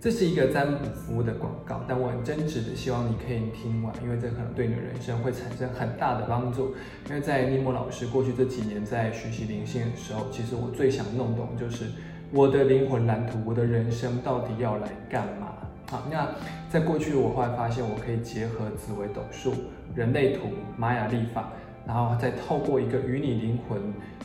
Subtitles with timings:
[0.00, 6.74] 这是一个占卜服务的广告，但我很真挚的希望你可以听完，因为这可能对你的人生会产生很大的帮助。
[7.10, 11.84] 因为在尼莫老师过去这几年在学习灵性的时候，其实我最想弄懂就是
[12.32, 15.52] 我的灵魂蓝图，我的人生到底要来干嘛？
[15.90, 16.28] 好，那
[16.70, 19.52] 在过去我后来发现，我可以结合紫微斗数、
[19.94, 20.48] 人类图、
[20.78, 21.52] 玛雅历法，
[21.86, 23.78] 然后再透过一个与你灵魂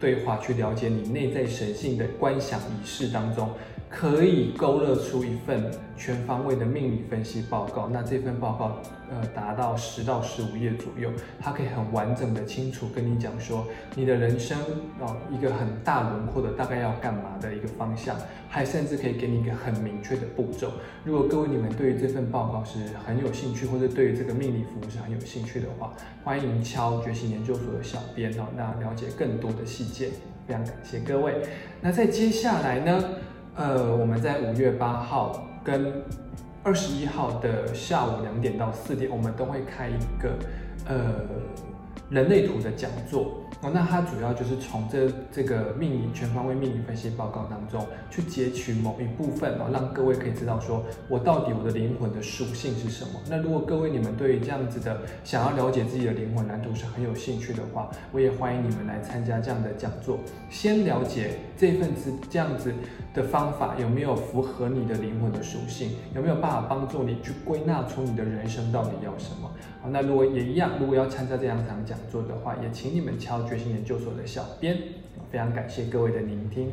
[0.00, 3.50] 对话，去了解你内在神性的观想仪式当中。
[3.90, 7.88] 可以勾勒出一份全方位的命理分析报告。
[7.90, 8.76] 那这份报告，
[9.10, 11.10] 呃，达到十到十五页左右，
[11.40, 14.58] 它可以很完整的、清楚跟你讲说，你的人生
[15.00, 18.14] 哦，一个很大轮廓的大概要干嘛的一个方向，
[18.48, 20.70] 还甚至可以给你一个很明确的步骤。
[21.04, 30.10] 如果各位你们对于这份报告是很有兴趣，或者对于这个命理服务是很有兴趣的话，欢迎敲觉醒研究所的小编哦，那了解更多的细节。
[30.46, 31.42] 非常感谢各位。
[31.82, 33.04] 那在接下来呢？
[33.58, 35.92] 呃，我们在五月八号跟
[36.62, 40.30] 二十一号的下午两点到四点，我们都会开一个
[40.86, 40.96] 呃
[42.10, 43.42] 人类图的讲座。
[43.60, 53.20] 哦，那它主要就是从这这个命理全方位命理分析报告当中去截取某一部分哦，让各位可以知道说我到底我的灵魂的属性是什么。
[53.28, 62.72] 那如果各位你们对于这样子的想要了解自己的灵魂蓝图是很有兴趣的话，我也欢迎你们来参加这样的讲座，先了解这份子这样子
[63.12, 69.50] 的方法有没有符合你的灵魂的属性，有没有办法帮助你去归纳出你的人生到底要什么。
[69.82, 73.42] 好，那如果也一样，如果要参加这样场讲座的话，也请你们敲。
[73.44, 74.76] 觉醒研究所的小编，
[75.30, 76.68] 非常感谢各位的聆听。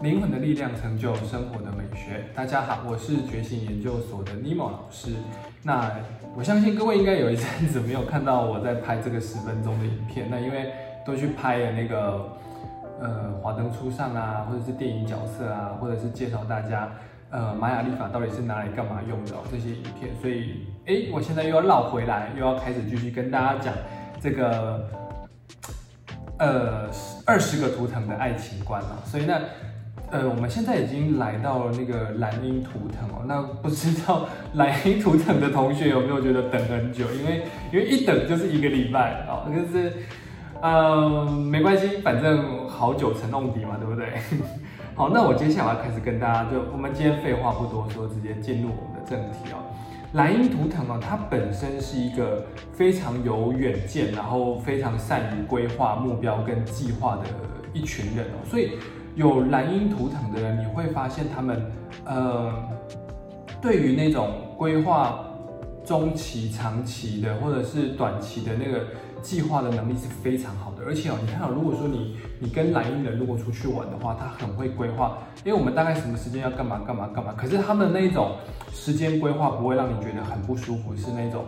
[0.00, 2.24] 灵魂的力量成就生活的美学。
[2.36, 5.10] 大家好，我是觉醒研究所的尼莫老师。
[5.64, 5.92] 那
[6.36, 10.72] 我相信各位应该有一阵子没有看到我在拍这个十分钟的影片，那因为
[11.04, 12.38] 都去拍了那个
[13.00, 16.92] 呃华灯初上啊，或者是电影角色啊，或者是介绍大家。
[17.30, 19.32] 呃，玛雅历法到底是拿来干嘛用的？
[19.50, 23.74] 这些影片，所以，哎，我现在又要绕回来，又要开始继续跟大家讲
[24.18, 24.88] 这个，
[26.38, 26.88] 呃，
[27.26, 29.02] 二十个图腾的爱情观了。
[29.04, 29.38] 所以呢，
[30.10, 33.22] 呃，我们现在已经来到了那个蓝鹰图腾哦。
[33.26, 37.04] 那不知道蓝鹰图腾的同学有没有觉得等很久？
[37.12, 39.44] 因为，因为一等就是一个礼拜啊。
[39.44, 39.92] 可是，
[40.62, 44.14] 嗯，没关系，反正好久成弄底嘛，对不对？
[44.98, 49.62] 好，那我接下来开始跟大家，就我们今天废话不多说，直接进入我们的正题哦。
[50.14, 57.22] 蓝鹰图腾哦，它本身是一个非常有远见，然后非常善于规划目标跟计划的
[57.72, 58.42] 一群人哦。
[58.44, 58.72] 所以
[59.14, 61.64] 有蓝鹰图腾的人，你会发现他们
[62.04, 62.52] 呃，
[63.62, 65.24] 对于那种规划
[65.84, 68.84] 中期、长期的或者是短期的那个。
[69.22, 78.36] 计划的能力是非常好的，而且哦，你看哦，如果说你你跟蓝鹰人如果出去玩的话，他很会规划，因为我们大概什么时间要干嘛干嘛干嘛，可是他们那种
[78.72, 81.44] 时间规划不会让你觉得很不舒服，是那种，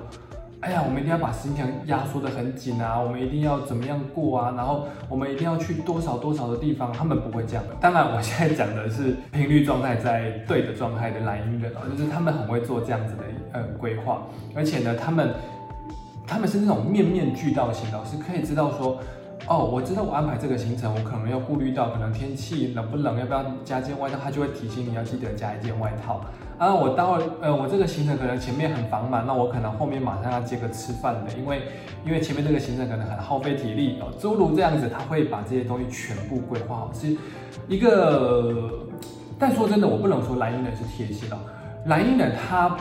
[0.61, 7.75] 哎呀，我们一定要把时间压缩的很紧啊，我们一定要怎么样过啊，然后我们一定要去多少多少的地方，他们不会这样的。
[7.81, 14.23] 当然，我现在讲的是频率状态在对的状态的蓝鹰人哦，就是他们很会做这样子的呃规划，
[14.55, 15.33] 而且呢，他们。
[16.31, 19.01] 他们是那种面面俱到型，老师可以知道说，
[19.49, 26.21] 哦，我知道我安排这个行程，我可能要顾虑到可能天气冷不冷，要不要加件外套，他就会提醒你要记得加一件外套。
[26.57, 31.63] 啊，我到呃，我这个行程可能前面很繁忙，那我可能后面马上要接个吃饭的，因为
[32.07, 37.17] 因为前面这个行程可能很耗费体力哦，诸如这样子，他会把这些东西全部规划好，是
[37.67, 38.87] 一个。
[39.37, 41.37] 但说真的，我不能说蓝鹰人是贴心的，
[41.87, 42.77] 蓝鹰人他。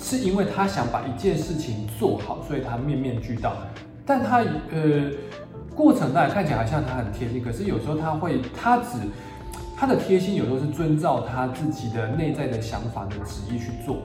[0.00, 3.52] 是因为他想把一件事情做好，所以他面面俱到。
[4.06, 4.38] 但他
[4.72, 5.10] 呃，
[5.74, 8.98] 过程当然看起来好像他很贴心，可是有时候他会，他只
[9.76, 13.98] 他的贴心有时候是遵照他自己的内在的想法的旨意去做。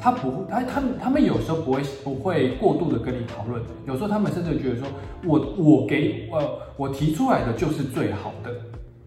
[0.00, 4.88] 他不，他他他们有时候不会不会过度的跟你讨论，有时候他们甚至觉得说，
[5.26, 8.50] 我我给呃我提出来的就是最好的。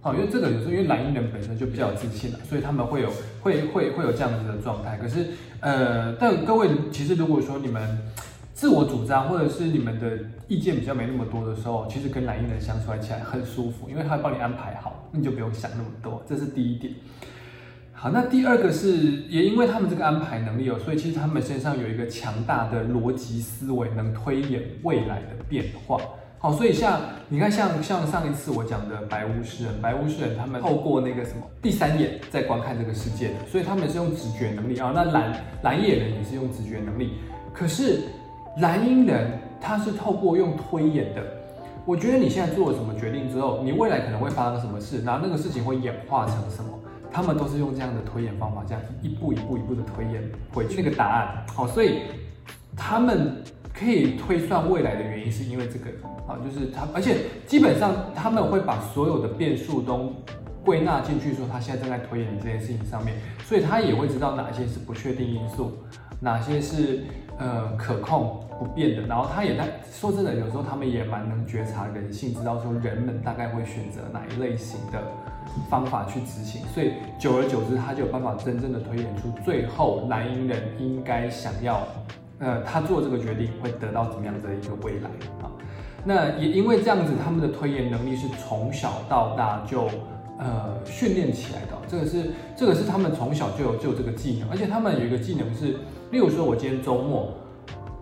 [0.03, 3.09] 好，因为这个有时候因为蓝衣人本身就比较有自信了，所以他们会有
[3.41, 4.97] 会会会有这样子的状态。
[4.97, 5.27] 可是，
[5.61, 7.97] 呃，但各位其实如果说你们
[8.53, 10.19] 自我主张或者是你们的
[10.49, 16.21] 意见比较没那么多的时候，其实跟蓝衣人相处起来很舒服，因为他帮你安排好，那你就不用想那么多。
[16.27, 16.93] 这是第一点。
[17.93, 18.97] 好，那第二个是
[19.29, 25.97] 也因为他们这个安排能力哦，所以其实他们身上有一个强大的逻辑思维，能推演未来的变化。
[26.43, 26.99] 好，所以像
[27.29, 34.91] 你看，像像上一次我讲的白巫师人，白巫师人他们透过那个什么第三眼在观看这个世界的，所以他们是用直觉能力啊。
[34.93, 37.13] 那蓝蓝眼人也是用直觉能力，
[37.53, 38.01] 可是
[38.57, 41.23] 蓝鹰人他是透过用推演的，
[41.85, 46.77] 我觉得你现在做了什么决定之后，你未来可能会发生什么事，然后那个事情会演化成什么，
[47.09, 50.21] 他们都是用这样的推演方法，这样一步一步一步的推演
[50.53, 51.45] 回去那个答案。
[51.55, 52.01] 好，所以
[52.75, 53.41] 他们
[53.73, 55.89] 可以推算未来的原因是因为这个
[56.27, 57.17] 啊，就是他，而且
[57.47, 60.13] 基本上他们会把所有的变数都
[60.63, 63.15] 归纳进去，说他现在正在推演这件事情上面，
[63.45, 65.71] 所以他也会知道哪些是不确定因素，
[66.19, 67.03] 哪些是
[67.37, 69.01] 呃可控不变的。
[69.07, 75.01] 然后他也在说真的，有时候他们也蛮能觉察人性，知道说人们大概会选择哪一类型的
[75.69, 76.61] 方法去执行。
[76.67, 81.85] 所以久而久之，他就有办法真正的推演出最后蓝鹰人应该想要，
[82.43, 85.09] 呃，他做这个决定会得到怎么样的一个未来
[85.41, 85.49] 啊。
[86.03, 89.87] 那也因为这样子，他们的推演能力是从小到大就。
[90.39, 95.77] 呃，训练起来的，这个是这个是他们从小就有就有这个技能，而且他们有一个技能是，
[96.09, 97.31] 例如说，我今天周末，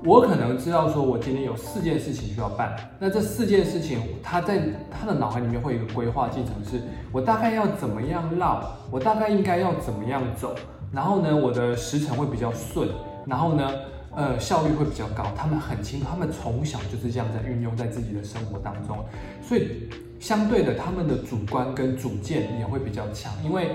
[0.03, 10.55] 我可能知道说我今天有四件事情需要办，那这四件事情，他在他的脑海里面会有一个规划进程，是我大概要怎么样绕，我大概应该要怎么样走，
[10.91, 12.87] 然后呢，我的时程会比较顺，
[13.25, 13.69] 然后呢，
[14.15, 15.31] 呃，效率会比较高。
[15.35, 18.97] 他们很清楚，他们从小就是这样在运用在自己的生活当中，
[19.41, 19.89] 所以。
[20.21, 23.71] 相对的，他们的主观跟主见也会比较强，因为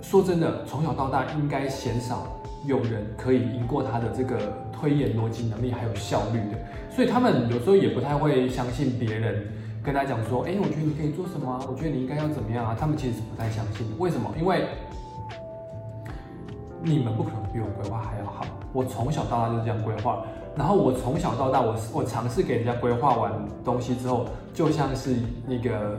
[0.00, 4.38] 说真的，从小到大应该鲜少有人可以赢过他的这个
[4.72, 6.58] 推演逻辑能力还有效率的，
[6.94, 9.44] 所以他们有时候也不太会相信别人
[9.82, 11.58] 跟他讲说，哎，我觉得你可以做什么啊？
[11.68, 12.76] 我觉得你应该要怎么样啊？
[12.78, 13.96] 他们其实是不太相信的。
[13.98, 14.32] 为什么？
[14.38, 14.68] 因为
[16.84, 20.22] 你们不可能比我规划还要好，我从小到大就是这样规划。
[20.56, 23.32] 然后我从小到大，我我尝试给人家规划完
[23.64, 25.16] 东西之后，就像是
[25.48, 25.98] 那个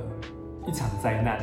[0.65, 1.39] 一场灾难，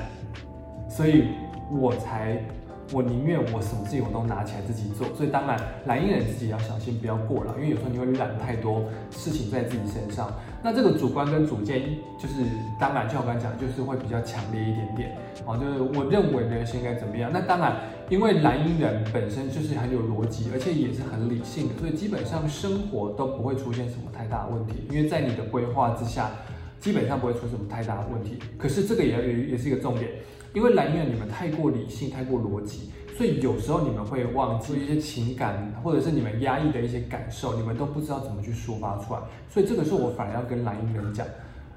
[0.89, 1.25] 所以
[1.71, 2.43] 我才
[2.91, 5.07] 我宁愿我什么事情我都拿起来自己做。
[5.15, 10.33] 所以当然蓝鹰人自己要小心，不要过了，因为有时候你会揽太多事情在自己身上。
[10.63, 11.83] 那这个主观跟主见，
[12.19, 12.37] 就是
[12.79, 15.17] 当然就我刚讲，就是会比较强烈一点点。
[15.45, 17.31] 哦，就是我认为人生应该怎么样。
[17.31, 17.77] 那当然。
[18.09, 24.85] 因为蓝鹰人本身就是很有逻辑，而且也是很理性的，所以基本上生活都不会出现什么太大的问题。
[24.91, 26.31] 因为在你的规划之下，
[26.79, 28.39] 基本上不会出什么太大的问题。
[28.59, 30.11] 可是这个也也也是一个重点，
[30.53, 39.21] 因为蓝鹰人你们太过理性、太过逻辑，所以有时候你们会忘记一些情感，或者是你们压抑的一些感受，你们都不知道怎么去抒发出来。
[39.49, 41.27] 所以这个时候我反而要跟蓝鹰人讲，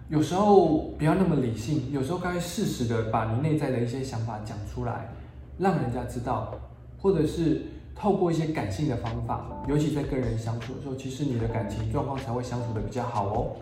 [0.09, 5.09] 有时候不要那么理性，有时候该适时的把你内在的一些想法讲出来。
[5.57, 6.53] 让人家知道，
[7.01, 7.61] 或者是
[7.95, 13.55] 透过一些感性的方法，尤其在跟人相处的时候，其实你的感情状况才会相处的比较好哦。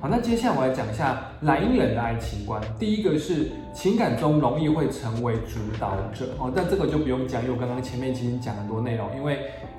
[0.00, 2.60] 好，那接下来我来讲一下蓝鹰人的爱情观。
[2.78, 9.38] 第一个是情感中容易会成为主导者哦，但这个就不用讲，因为我刚刚前面已经讲很多内容，因为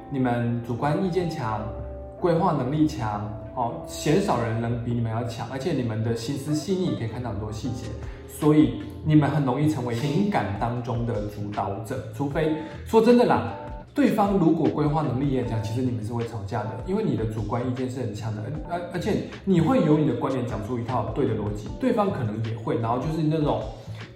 [0.10, 1.62] 你们主观意见强，
[2.22, 7.86] 规划能力强哦，鲜少人能比你们要强，而且你们的心思细腻，可以看到很多细节。
[8.28, 12.56] 所以你们很容易成为情感当中的主导者，除非
[12.86, 13.54] 说真的啦，
[13.94, 23.62] 对方如果规划能力也强，其实你们是会吵架的，因为你的主观意见是很强的，而而且你会有你的观点讲出一套对的逻辑，对方可能也会，然后就是那种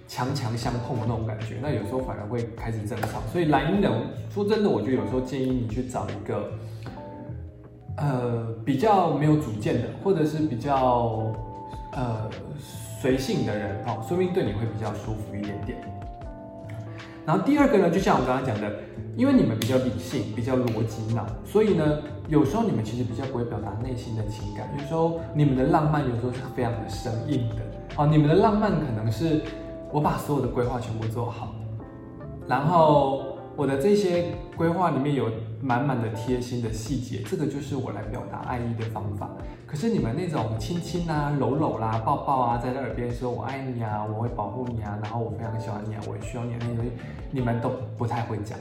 [0.08, 3.22] 强强相碰的那种感觉，那有时候反而会开始争吵。
[3.32, 3.92] 所以蓝鹰人
[4.34, 6.50] 说真的，我觉得有时候建议你去找一个
[8.00, 11.32] 呃比较没有主见的，或者是比较
[11.92, 12.28] 呃。
[13.00, 15.78] 随性的人哦，说明对你会比较舒服一点点。
[17.24, 18.72] 然后第二个呢，就像我刚刚讲的，
[19.16, 24.68] 因为你们比较理性、比较逻辑脑，所以呢，有时候你们其实比较不会表达内心的情感。
[24.76, 27.56] 有时候你们的浪漫有时候是非常的生硬的
[27.96, 29.42] 哦，你们的浪漫可能是
[29.92, 31.54] 我把所有的规划全部做好，
[32.48, 33.26] 然后。
[33.58, 34.26] 我的这些
[34.56, 35.28] 规划里面有
[35.60, 39.30] 满满的贴心的细节，这个就是我来表达爱意的方法。
[39.66, 46.90] 可是你们那种亲亲啊、搂搂啦、抱抱啊，在他耳边说我爱你啊，我会保护你啊，然后我非常喜欢你啊，我也需要你啊那些，
[47.30, 48.58] 你们都不太会讲。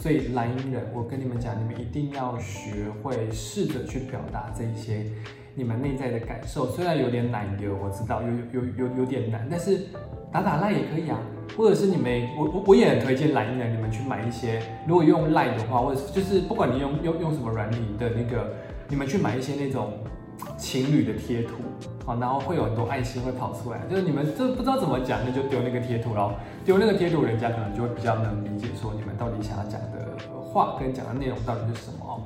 [0.00, 5.06] 所以蓝音人，我跟你们讲，你们一定要学会试着去表达这些
[5.54, 6.66] 你们内在的感受。
[6.70, 9.86] 虽然有点难油，我知道有有有有点难，但是
[10.30, 11.18] 打打赖也可以啊。
[11.56, 18.52] 或者是你们，我我我也很推荐蓝鹰人，你们去买一些，如果用赖的话，或者就是不管你用用用什么软体的那个，
[18.88, 19.92] 你们去买一些那种
[20.58, 21.54] 情侣的贴图，
[22.04, 26.32] 好，然后会有很多爱心会跑出来，就是你们这不知道怎么讲，那就丢那个贴图然后
[26.64, 30.18] 丢那个贴图，人家可能就会比较能理解说你们到底想要讲的
[30.52, 32.22] 话跟讲的内容到底是什么哦。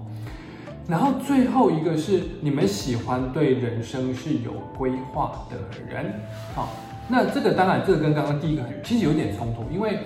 [0.88, 5.56] 然后最后一个是你们喜欢对人生是有规划的
[5.86, 6.14] 人，
[6.54, 6.70] 好。
[7.08, 10.00] 那这个当然，这个跟刚刚第一个其实有点冲突，因为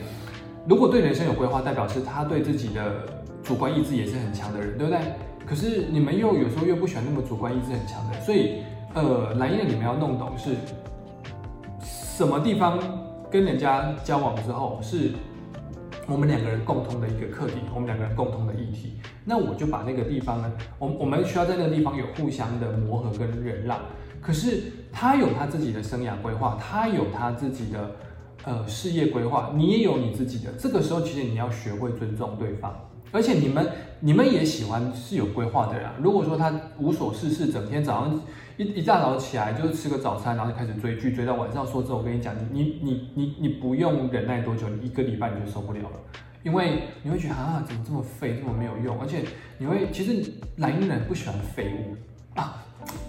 [0.69, 3.05] 如果对人生有规划，代表是他对自己的
[3.43, 5.01] 主观意志也是很强的人，对不对？
[5.45, 8.63] 可是你们又有时候又不喜欢那么主观意志很强的，所以
[8.95, 10.55] 呃，蓝燕你们要弄懂是
[11.83, 12.79] 什么地方
[13.31, 15.11] 跟人家交往之后是。
[16.09, 23.79] 我们两个人共同的一个课题，我们两个人共同的议题，那我就把那个地方呢，我我们需要在那个地方有互相的磨合跟忍让。
[24.23, 27.97] 可是他有他自己的生涯规划，他有他自己的
[28.45, 30.53] 呃事业规划，你也有你自己的。
[30.53, 32.73] 这个时候其实你要学会尊重对方，
[33.11, 33.69] 而且你们
[34.01, 35.91] 你们也喜欢是有规划的人。
[36.01, 38.21] 如果说他无所事事，整天早上。
[38.59, 41.67] 一一大早起来就是吃个早餐，然后就开始追剧，追到晚上。
[41.67, 45.99] 说这，我跟你讲，你你你你你不用忍耐多久，你一个礼拜你就受不了了，
[46.43, 49.23] 因为你会觉得啊，怎么这么废，这么没有用，而且
[49.57, 50.23] 你会其实
[50.57, 51.97] 男人不喜欢废物。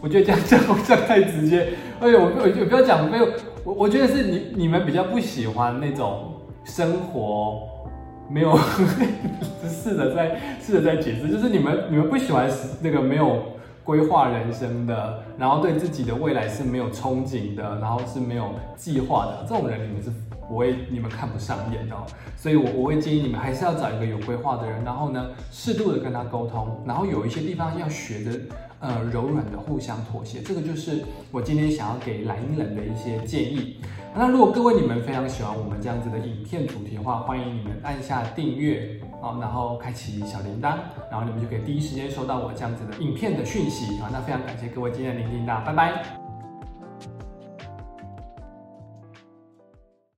[0.03, 1.69] 我觉得这样这样这样太直接。
[2.01, 3.25] 哎呦，我我不要讲没有，
[3.63, 6.33] 我我觉得是你你们比较不喜欢那种
[6.65, 7.61] 生活
[8.29, 8.59] 没有
[9.65, 13.52] 试着在试着在解释，就是你们你们不喜欢那个没有。
[13.83, 20.09] 规划人生的，然后对自己的未来是没有憧憬的，然后是没有计划的，这种人你们是
[20.47, 21.95] 不会，你们看不上眼的。
[21.95, 22.03] 哦
[22.35, 28.31] 所以，我我会建议你们还是要找一个有规划的人，然后呢，适度的跟他沟通，然后有一些地方要学着。
[28.85, 33.77] 呃，柔软的互相妥协，这个就是我今天想要给蓝鹰人的一些建议。
[34.13, 40.75] 那如果各位你们非常喜欢我们这样子的影片主题的话，欢迎你们按下订阅好，然后开启小铃铛，
[41.09, 44.09] 然后你们就可以第一时间收到我这样子的影片的讯息啊。
[44.11, 46.22] 那非常感谢各位今天的聆听，大家拜拜。